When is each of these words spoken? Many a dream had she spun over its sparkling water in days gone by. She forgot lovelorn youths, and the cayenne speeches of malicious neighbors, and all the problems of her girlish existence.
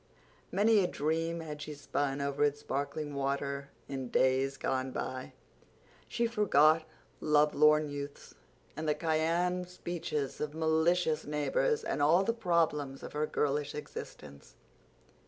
Many 0.51 0.79
a 0.83 0.87
dream 0.87 1.41
had 1.41 1.61
she 1.61 1.75
spun 1.75 2.21
over 2.21 2.43
its 2.43 2.61
sparkling 2.61 3.13
water 3.13 3.69
in 3.87 4.09
days 4.09 4.57
gone 4.57 4.89
by. 4.91 5.33
She 6.07 6.25
forgot 6.25 6.85
lovelorn 7.19 7.87
youths, 7.87 8.33
and 8.75 8.89
the 8.89 8.95
cayenne 8.95 9.67
speeches 9.67 10.41
of 10.41 10.55
malicious 10.55 11.27
neighbors, 11.27 11.83
and 11.83 12.01
all 12.01 12.23
the 12.23 12.33
problems 12.33 13.03
of 13.03 13.13
her 13.13 13.27
girlish 13.27 13.75
existence. 13.75 14.55